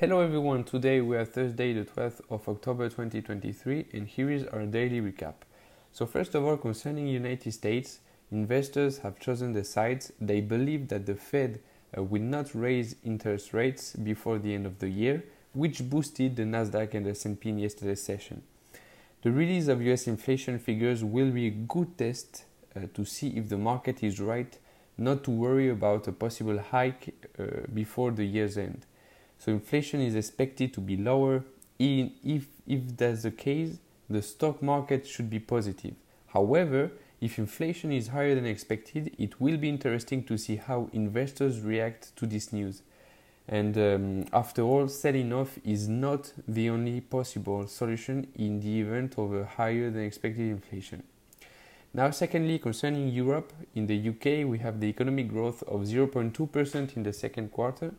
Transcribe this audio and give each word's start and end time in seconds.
Hello 0.00 0.20
everyone, 0.22 0.64
today 0.64 1.02
we 1.02 1.14
are 1.14 1.26
Thursday 1.26 1.74
the 1.74 1.84
12th 1.84 2.22
of 2.30 2.48
October 2.48 2.88
2023 2.88 3.88
and 3.92 4.08
here 4.08 4.30
is 4.30 4.46
our 4.46 4.64
daily 4.64 4.98
recap. 4.98 5.34
So 5.92 6.06
first 6.06 6.34
of 6.34 6.42
all 6.42 6.56
concerning 6.56 7.06
United 7.06 7.52
States, 7.52 8.00
investors 8.32 9.00
have 9.00 9.20
chosen 9.20 9.52
the 9.52 9.62
sides. 9.62 10.10
They 10.18 10.40
believe 10.40 10.88
that 10.88 11.04
the 11.04 11.16
Fed 11.16 11.60
uh, 11.94 12.02
will 12.02 12.22
not 12.22 12.54
raise 12.54 12.96
interest 13.04 13.52
rates 13.52 13.94
before 13.94 14.38
the 14.38 14.54
end 14.54 14.64
of 14.64 14.78
the 14.78 14.88
year, 14.88 15.22
which 15.52 15.90
boosted 15.90 16.34
the 16.34 16.44
Nasdaq 16.44 16.94
and 16.94 17.04
the 17.04 17.10
S&P 17.10 17.50
in 17.50 17.58
yesterday's 17.58 18.02
session. 18.02 18.42
The 19.20 19.32
release 19.32 19.68
of 19.68 19.82
US 19.82 20.06
inflation 20.06 20.58
figures 20.58 21.04
will 21.04 21.30
be 21.30 21.48
a 21.48 21.50
good 21.50 21.98
test 21.98 22.44
uh, 22.74 22.86
to 22.94 23.04
see 23.04 23.36
if 23.36 23.50
the 23.50 23.58
market 23.58 24.02
is 24.02 24.18
right 24.18 24.56
not 24.96 25.24
to 25.24 25.30
worry 25.30 25.68
about 25.68 26.08
a 26.08 26.12
possible 26.12 26.58
hike 26.58 27.14
uh, 27.38 27.66
before 27.74 28.12
the 28.12 28.24
year's 28.24 28.56
end. 28.56 28.86
So 29.40 29.50
inflation 29.52 30.02
is 30.02 30.14
expected 30.14 30.74
to 30.74 30.80
be 30.80 30.98
lower. 30.98 31.44
In, 31.78 32.12
if, 32.22 32.46
if 32.66 32.94
that's 32.94 33.22
the 33.22 33.30
case, 33.30 33.78
the 34.10 34.20
stock 34.20 34.62
market 34.62 35.06
should 35.06 35.30
be 35.30 35.38
positive. 35.38 35.94
However, 36.26 36.92
if 37.22 37.38
inflation 37.38 37.90
is 37.90 38.08
higher 38.08 38.34
than 38.34 38.44
expected, 38.44 39.14
it 39.18 39.40
will 39.40 39.56
be 39.56 39.70
interesting 39.70 40.24
to 40.24 40.36
see 40.36 40.56
how 40.56 40.90
investors 40.92 41.62
react 41.62 42.14
to 42.16 42.26
this 42.26 42.52
news. 42.52 42.82
And 43.48 43.78
um, 43.78 44.26
after 44.30 44.60
all, 44.60 44.88
selling 44.88 45.32
off 45.32 45.58
is 45.64 45.88
not 45.88 46.32
the 46.46 46.68
only 46.68 47.00
possible 47.00 47.66
solution 47.66 48.26
in 48.36 48.60
the 48.60 48.80
event 48.80 49.14
of 49.16 49.34
a 49.34 49.46
higher 49.46 49.90
than 49.90 50.04
expected 50.04 50.50
inflation. 50.50 51.02
Now, 51.94 52.10
secondly, 52.10 52.58
concerning 52.58 53.08
Europe, 53.08 53.54
in 53.74 53.86
the 53.86 54.08
UK, 54.10 54.46
we 54.46 54.58
have 54.58 54.80
the 54.80 54.86
economic 54.86 55.28
growth 55.28 55.62
of 55.62 55.80
0.2% 55.80 56.96
in 56.96 57.02
the 57.04 57.12
second 57.14 57.52
quarter 57.52 57.94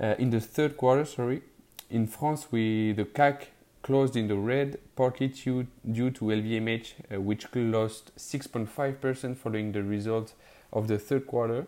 uh, 0.00 0.14
in 0.18 0.30
the 0.30 0.40
third 0.40 0.76
quarter, 0.76 1.04
sorry, 1.04 1.42
in 1.90 2.06
France, 2.06 2.48
we 2.50 2.92
the 2.92 3.04
CAC 3.04 3.46
closed 3.82 4.16
in 4.16 4.28
the 4.28 4.36
red, 4.36 4.78
partly 4.96 5.28
due, 5.28 5.66
due 5.90 6.10
to 6.10 6.26
LVMH, 6.26 6.92
uh, 7.14 7.20
which 7.20 7.46
lost 7.54 8.14
6.5% 8.16 9.36
following 9.36 9.72
the 9.72 9.82
results 9.82 10.34
of 10.72 10.88
the 10.88 10.98
third 10.98 11.26
quarter. 11.26 11.66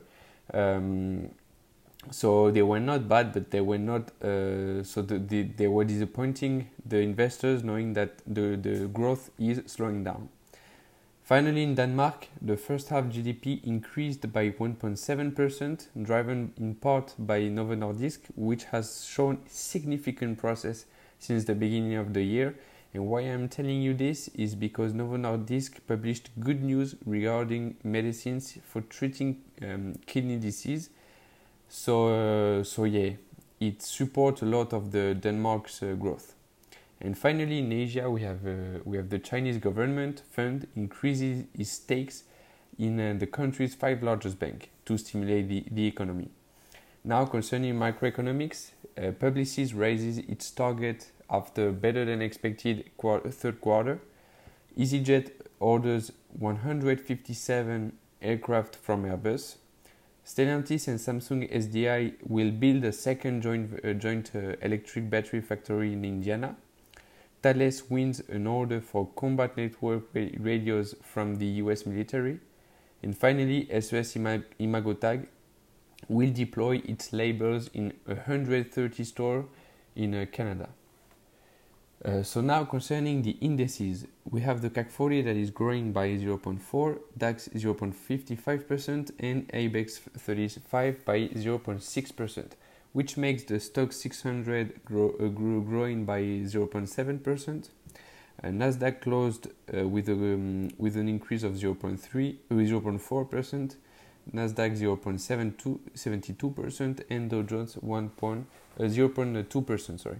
Um, 0.52 1.30
so 2.10 2.50
they 2.50 2.62
were 2.62 2.80
not 2.80 3.08
bad, 3.08 3.32
but 3.32 3.50
they 3.50 3.60
were 3.60 3.78
not. 3.78 4.10
Uh, 4.22 4.82
so 4.82 5.02
the, 5.02 5.19
the, 5.19 5.42
they 5.42 5.69
were 5.69 5.84
disappointing 5.84 6.70
the 6.84 6.98
investors, 6.98 7.62
knowing 7.62 7.92
that 7.94 8.19
the, 8.26 8.56
the 8.56 8.86
growth 8.88 9.30
is 9.38 9.62
slowing 9.66 10.04
down. 10.04 10.28
Finally, 11.30 11.62
in 11.62 11.76
Denmark, 11.76 12.26
the 12.42 12.56
first 12.56 12.88
half 12.88 13.04
GDP 13.04 13.62
increased 13.62 14.32
by 14.32 14.50
1.7%, 14.50 15.86
driven 16.02 16.52
in 16.56 16.74
part 16.74 17.14
by 17.20 17.46
Novo 17.46 17.76
Nordisk, 17.76 18.22
which 18.34 18.64
has 18.64 19.04
shown 19.04 19.38
significant 19.46 20.38
progress 20.38 20.86
since 21.20 21.44
the 21.44 21.54
beginning 21.54 21.94
of 21.94 22.14
the 22.14 22.22
year. 22.24 22.56
And 22.92 23.06
why 23.06 23.20
I'm 23.20 23.48
telling 23.48 23.80
you 23.80 23.94
this 23.94 24.26
is 24.34 24.56
because 24.56 24.92
Novo 24.92 25.16
Nordisk 25.16 25.74
published 25.86 26.30
good 26.40 26.64
news 26.64 26.96
regarding 27.06 27.76
medicines 27.84 28.58
for 28.64 28.80
treating 28.80 29.40
um, 29.62 30.00
kidney 30.06 30.36
disease. 30.36 30.90
So, 31.68 32.08
uh, 32.08 32.64
so 32.64 32.82
yeah, 32.86 33.10
it 33.60 33.82
supports 33.82 34.42
a 34.42 34.46
lot 34.46 34.72
of 34.72 34.90
the 34.90 35.14
Denmark's 35.14 35.80
uh, 35.80 35.94
growth. 35.94 36.34
And 37.00 37.16
finally, 37.16 37.60
in 37.60 37.72
Asia, 37.72 38.10
we 38.10 38.22
have 38.22 38.46
uh, 38.46 38.80
we 38.84 38.96
have 38.96 39.08
the 39.08 39.18
Chinese 39.18 39.58
government 39.58 40.22
fund 40.30 40.66
increases 40.76 41.44
its 41.54 41.70
stakes 41.70 42.24
in 42.78 43.00
uh, 43.00 43.14
the 43.18 43.26
country's 43.26 43.74
five 43.74 44.02
largest 44.02 44.38
bank 44.38 44.70
to 44.84 44.98
stimulate 44.98 45.48
the, 45.48 45.64
the 45.70 45.86
economy. 45.86 46.28
Now, 47.02 47.24
concerning 47.24 47.74
microeconomics, 47.74 48.72
uh, 48.98 49.12
Publicis 49.12 49.74
raises 49.74 50.18
its 50.18 50.50
target 50.50 51.10
after 51.30 51.72
better 51.72 52.04
than 52.04 52.20
expected 52.20 52.90
third 53.30 53.60
quarter. 53.60 54.00
EasyJet 54.76 55.30
orders 55.58 56.12
157 56.38 57.92
aircraft 58.20 58.76
from 58.76 59.04
Airbus. 59.04 59.56
Stellantis 60.25 60.86
and 60.88 60.98
Samsung 60.98 61.50
SDI 61.50 62.14
will 62.26 62.50
build 62.50 62.84
a 62.84 62.92
second 62.92 63.42
joint, 63.42 63.80
uh, 63.84 63.94
joint 63.94 64.30
uh, 64.34 64.56
electric 64.60 65.08
battery 65.08 65.41
factory 65.41 65.94
in 65.94 66.04
Indiana. 66.04 66.56
Thales 67.42 67.88
wins 67.88 68.20
an 68.28 68.46
order 68.46 68.80
for 68.80 69.08
combat 69.16 69.56
network 69.56 70.04
radios 70.14 70.94
from 71.02 71.36
the 71.36 71.46
US 71.62 71.86
military. 71.86 72.38
And 73.02 73.16
finally, 73.16 73.66
SES-imagotag 73.68 75.26
will 76.08 76.32
deploy 76.32 76.82
its 76.84 77.12
labels 77.12 77.70
in 77.72 77.94
130 78.04 79.04
stores 79.04 79.44
in 79.96 80.14
uh, 80.14 80.26
Canada. 80.30 80.68
Uh, 82.02 82.22
so 82.22 82.40
now 82.40 82.64
concerning 82.64 83.22
the 83.22 83.36
indices, 83.42 84.06
we 84.30 84.40
have 84.40 84.62
the 84.62 84.70
CAC 84.70 84.90
40 84.90 85.22
that 85.22 85.36
is 85.36 85.50
growing 85.50 85.92
by 85.92 86.08
0.4, 86.08 86.98
DAX 87.16 87.48
0.55% 87.48 89.10
and 89.18 89.48
IBEX 89.48 89.98
35 90.16 91.04
by 91.04 91.28
0.6% 91.28 92.46
which 92.92 93.16
makes 93.16 93.44
the 93.44 93.54
Stoxx 93.54 93.94
600 93.94 94.84
grow, 94.84 95.14
uh, 95.20 95.28
grow, 95.28 95.60
growing 95.60 96.04
by 96.04 96.20
0.7%. 96.20 97.68
Uh, 98.42 98.48
Nasdaq 98.48 99.00
closed 99.00 99.46
uh, 99.72 99.86
with 99.86 100.08
a, 100.08 100.12
um, 100.12 100.70
with 100.78 100.96
an 100.96 101.08
increase 101.08 101.42
of 101.42 101.52
0.3 101.52 102.36
0.4%. 102.50 103.76
Nasdaq 104.34 104.78
0.72% 104.78 107.02
and 107.10 107.30
Dow 107.30 107.42
Jones 107.42 107.74
1. 107.74 108.10
Uh, 108.22 108.36
0.2%. 108.78 110.00
Sorry. 110.00 110.18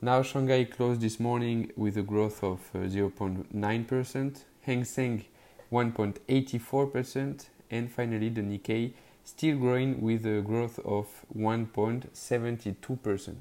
Now 0.00 0.22
Shanghai 0.22 0.62
closed 0.64 1.00
this 1.00 1.18
morning 1.18 1.72
with 1.76 1.96
a 1.96 2.02
growth 2.02 2.44
of 2.44 2.60
0.9%. 2.72 4.44
Hang 4.62 4.84
Seng 4.84 5.24
1.84% 5.72 7.46
and 7.70 7.90
finally 7.90 8.28
the 8.28 8.42
Nikkei 8.42 8.92
still 9.28 9.58
growing 9.58 10.00
with 10.00 10.24
a 10.24 10.40
growth 10.40 10.78
of 10.86 11.06
1.72%. 11.36 13.34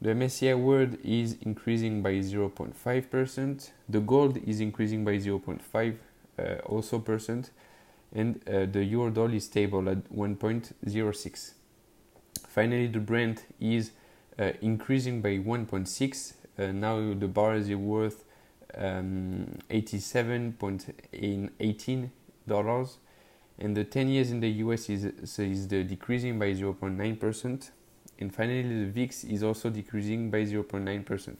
The 0.00 0.08
MSCI 0.10 0.58
World 0.58 0.96
is 1.04 1.36
increasing 1.42 2.02
by 2.02 2.14
0.5%. 2.14 3.70
The 3.90 4.00
gold 4.00 4.38
is 4.38 4.60
increasing 4.60 5.04
by 5.04 5.18
0.5 5.18 5.96
uh, 6.38 6.54
also 6.64 6.98
percent, 6.98 7.50
and 8.14 8.40
uh, 8.48 8.64
the 8.72 8.82
euro 8.84 9.10
dollar 9.10 9.34
is 9.34 9.44
stable 9.44 9.86
at 9.90 10.10
1.06. 10.10 11.52
Finally, 12.48 12.86
the 12.86 13.00
Brent 13.00 13.44
is 13.60 13.90
uh, 14.38 14.52
increasing 14.62 15.20
by 15.20 15.36
1.6. 15.36 16.32
Uh, 16.58 16.72
now 16.72 17.12
the 17.12 17.28
bar 17.28 17.56
is 17.56 17.68
worth 17.70 18.24
um, 18.74 19.58
87.18 19.70 22.10
dollars 22.48 22.96
and 23.58 23.76
the 23.76 23.84
10 23.84 24.08
years 24.08 24.30
in 24.30 24.40
the 24.40 24.50
US 24.64 24.88
is, 24.90 25.04
is 25.04 25.68
the 25.68 25.82
decreasing 25.82 26.38
by 26.38 26.52
0.9%, 26.52 27.70
and 28.18 28.34
finally 28.34 28.62
the 28.62 28.90
VIX 28.90 29.24
is 29.24 29.42
also 29.42 29.70
decreasing 29.70 30.30
by 30.30 30.42
0.9%. 30.44 31.36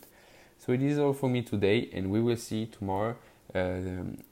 So 0.58 0.72
it 0.72 0.82
is 0.82 0.98
all 0.98 1.12
for 1.12 1.28
me 1.28 1.42
today, 1.42 1.90
and 1.92 2.10
we 2.10 2.20
will 2.20 2.36
see 2.36 2.66
tomorrow 2.66 3.16
uh, 3.54 3.78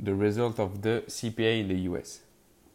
the 0.01 0.15
result 0.15 0.59
of 0.59 0.83
the 0.83 1.05
CPI 1.07 1.61
in 1.61 1.69
the 1.69 1.79
US. 1.91 2.21